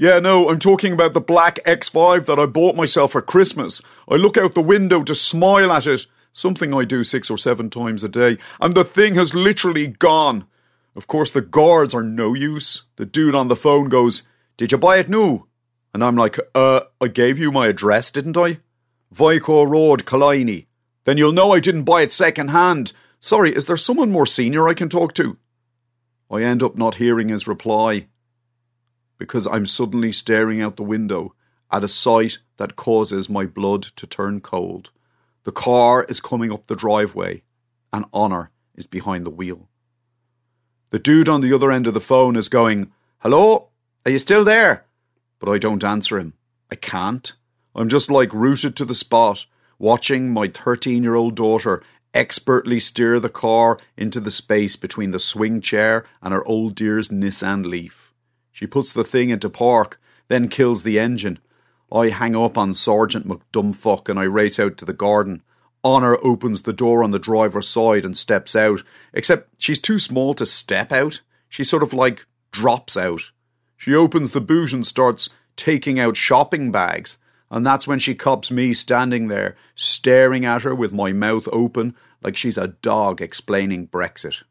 [0.00, 3.82] Yeah, no, I'm talking about the black X5 that I bought myself for Christmas.
[4.08, 7.68] I look out the window to smile at it, something I do six or seven
[7.68, 10.46] times a day, and the thing has literally gone.
[10.94, 12.82] Of course, the guards are no use.
[12.94, 14.22] The dude on the phone goes,
[14.56, 15.46] Did you buy it new?
[15.92, 18.60] And I'm like, Uh, I gave you my address, didn't I?
[19.10, 20.68] Vico Road, Killiney.
[21.06, 22.92] Then you'll know I didn't buy it second hand.
[23.18, 25.38] Sorry, is there someone more senior I can talk to?
[26.30, 28.06] I end up not hearing his reply
[29.18, 31.34] because I'm suddenly staring out the window
[31.70, 34.90] at a sight that causes my blood to turn cold.
[35.44, 37.42] The car is coming up the driveway,
[37.92, 39.68] and Honor is behind the wheel.
[40.90, 43.68] The dude on the other end of the phone is going, Hello?
[44.06, 44.86] Are you still there?
[45.38, 46.34] But I don't answer him.
[46.70, 47.32] I can't.
[47.74, 49.46] I'm just like rooted to the spot,
[49.78, 51.82] watching my 13 year old daughter
[52.14, 57.10] expertly steer the car into the space between the swing chair and her old dear's
[57.10, 58.07] Nissan Leaf.
[58.58, 61.38] She puts the thing into park, then kills the engine.
[61.92, 65.44] I hang up on Sergeant McDumbfuck and I race out to the garden.
[65.84, 68.82] Honor opens the door on the driver's side and steps out,
[69.12, 71.20] except she's too small to step out.
[71.48, 73.30] She sort of like drops out.
[73.76, 77.16] She opens the boot and starts taking out shopping bags.
[77.52, 81.94] And that's when she cops me standing there, staring at her with my mouth open,
[82.24, 84.42] like she's a dog explaining Brexit.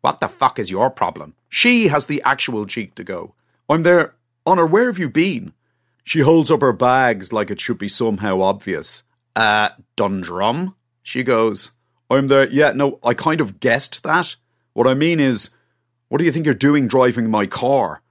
[0.00, 1.34] What the fuck is your problem?
[1.48, 3.34] She has the actual cheek to go.
[3.68, 4.14] I'm there.
[4.46, 5.52] Honor, where have you been?
[6.04, 9.02] She holds up her bags like it should be somehow obvious.
[9.36, 10.74] Uh, Dundrum?
[11.02, 11.70] She goes,
[12.10, 12.48] I'm there.
[12.48, 14.36] Yeah, no, I kind of guessed that.
[14.72, 15.50] What I mean is,
[16.08, 18.02] what do you think you're doing driving my car?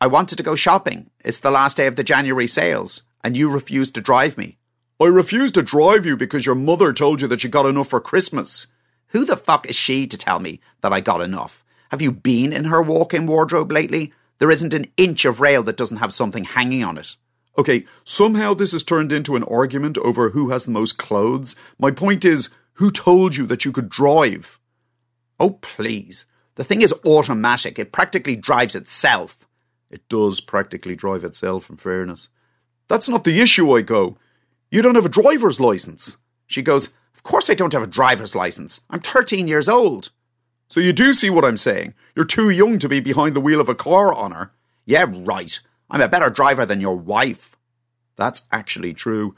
[0.00, 1.10] I wanted to go shopping.
[1.24, 4.58] It's the last day of the January sales, and you refused to drive me.
[5.00, 8.00] I refused to drive you because your mother told you that you got enough for
[8.00, 8.66] Christmas.
[9.14, 11.64] Who the fuck is she to tell me that I got enough?
[11.90, 14.12] Have you been in her walk in wardrobe lately?
[14.38, 17.14] There isn't an inch of rail that doesn't have something hanging on it.
[17.56, 21.54] Okay, somehow this has turned into an argument over who has the most clothes.
[21.78, 24.58] My point is, who told you that you could drive?
[25.38, 26.26] Oh, please.
[26.56, 27.78] The thing is automatic.
[27.78, 29.46] It practically drives itself.
[29.92, 32.30] It does practically drive itself, in fairness.
[32.88, 34.18] That's not the issue, I go.
[34.72, 36.16] You don't have a driver's license.
[36.48, 36.90] She goes,
[37.24, 38.80] course I don't have a driver's license.
[38.88, 40.10] I'm 13 years old.
[40.68, 41.94] So you do see what I'm saying.
[42.14, 44.52] You're too young to be behind the wheel of a car, Honor.
[44.86, 45.58] Yeah, right.
[45.90, 47.56] I'm a better driver than your wife.
[48.16, 49.34] That's actually true.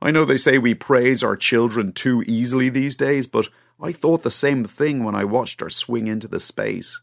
[0.00, 3.48] I know they say we praise our children too easily these days, but
[3.80, 7.00] I thought the same thing when I watched her swing into the space.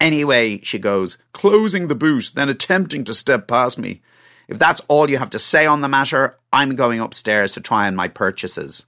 [0.00, 4.02] Anyway, she goes, closing the boot, then attempting to step past me.
[4.48, 7.86] If that's all you have to say on the matter, I'm going upstairs to try
[7.86, 8.84] on my purchases.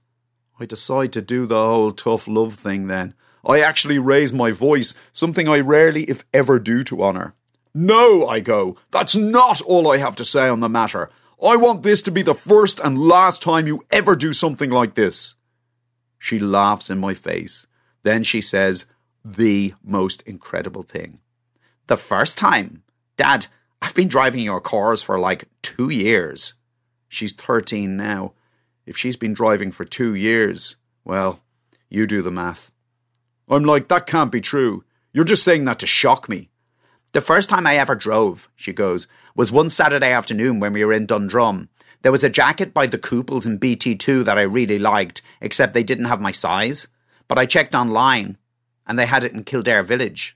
[0.59, 3.13] I decide to do the whole tough love thing then.
[3.45, 7.33] I actually raise my voice, something I rarely, if ever, do to Honor.
[7.73, 8.77] No, I go.
[8.91, 11.09] That's not all I have to say on the matter.
[11.41, 14.95] I want this to be the first and last time you ever do something like
[14.95, 15.35] this.
[16.17, 17.65] She laughs in my face.
[18.03, 18.85] Then she says,
[19.23, 21.19] the most incredible thing.
[21.87, 22.83] The first time?
[23.15, 23.47] Dad,
[23.81, 26.53] I've been driving your cars for like two years.
[27.07, 28.33] She's 13 now.
[28.89, 30.75] If she's been driving for two years,
[31.05, 31.41] well,
[31.89, 32.71] you do the math.
[33.47, 34.83] I'm like, that can't be true.
[35.13, 36.49] You're just saying that to shock me.
[37.11, 40.93] The first time I ever drove, she goes, was one Saturday afternoon when we were
[40.93, 41.69] in Dundrum.
[42.01, 45.83] There was a jacket by the Kooples in BT2 that I really liked, except they
[45.83, 46.87] didn't have my size.
[47.27, 48.39] But I checked online,
[48.87, 50.35] and they had it in Kildare Village.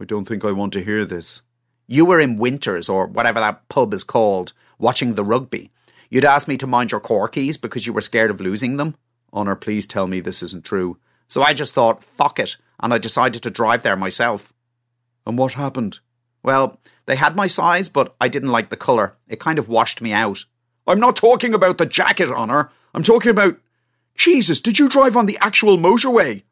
[0.00, 1.42] I don't think I want to hear this.
[1.86, 5.70] You were in Winters, or whatever that pub is called, watching the rugby.
[6.10, 8.96] You'd asked me to mind your corkies because you were scared of losing them.
[9.32, 10.98] Honor, please tell me this isn't true.
[11.28, 14.52] So I just thought, fuck it, and I decided to drive there myself.
[15.26, 16.00] And what happened?
[16.42, 19.16] Well, they had my size, but I didn't like the colour.
[19.28, 20.44] It kind of washed me out.
[20.86, 22.70] I'm not talking about the jacket, Honor.
[22.94, 23.58] I'm talking about.
[24.14, 26.42] Jesus, did you drive on the actual motorway?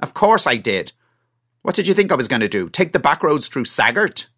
[0.00, 0.92] Of course I did.
[1.62, 2.70] What did you think I was going to do?
[2.70, 4.28] Take the back roads through Saggart?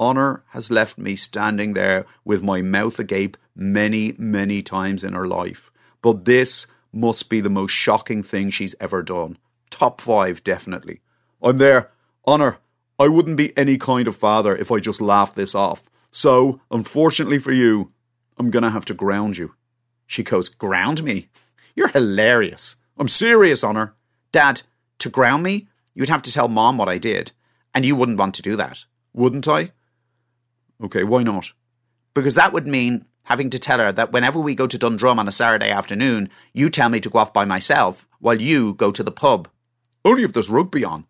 [0.00, 5.28] Honor has left me standing there with my mouth agape many, many times in her
[5.28, 5.70] life.
[6.00, 9.36] But this must be the most shocking thing she's ever done.
[9.68, 11.02] Top five, definitely.
[11.42, 11.90] I'm there.
[12.24, 12.58] Honor,
[12.98, 15.90] I wouldn't be any kind of father if I just laughed this off.
[16.10, 17.92] So, unfortunately for you,
[18.38, 19.54] I'm gonna have to ground you.
[20.06, 21.28] She goes, Ground me?
[21.76, 22.76] You're hilarious.
[22.98, 23.94] I'm serious, Honor.
[24.32, 24.62] Dad,
[25.00, 27.32] to ground me, you'd have to tell Mom what I did.
[27.74, 28.84] And you wouldn't want to do that.
[29.12, 29.72] Wouldn't I?
[30.82, 31.52] Okay, why not?
[32.14, 35.28] Because that would mean having to tell her that whenever we go to Dundrum on
[35.28, 39.02] a Saturday afternoon, you tell me to go off by myself while you go to
[39.02, 39.48] the pub.
[40.04, 41.06] Only if there's rugby on.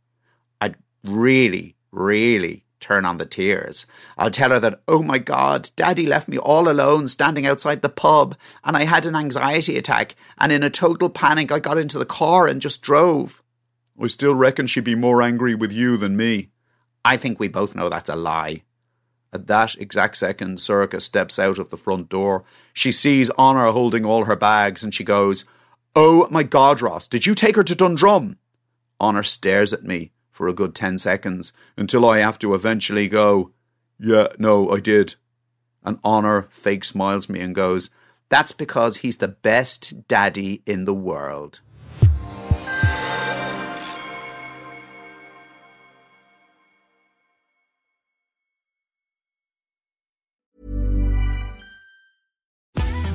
[0.61, 3.87] I'd really, really turn on the tears.
[4.19, 7.89] I'll tell her that, oh my God, Daddy left me all alone standing outside the
[7.89, 11.99] pub and I had an anxiety attack and in a total panic I got into
[11.99, 13.43] the car and just drove.
[14.03, 16.51] I still reckon she'd be more angry with you than me.
[17.05, 18.63] I think we both know that's a lie.
[19.33, 22.45] At that exact second, Sorcha steps out of the front door.
[22.73, 25.45] She sees Honor holding all her bags and she goes,
[25.95, 28.39] Oh my God, Ross, did you take her to Dundrum?
[28.99, 33.53] Honor stares at me for a good 10 seconds until I have to eventually go,
[33.99, 35.15] Yeah, no, I did.
[35.85, 37.89] And Honor fake smiles me and goes,
[38.29, 41.61] That's because he's the best daddy in the world.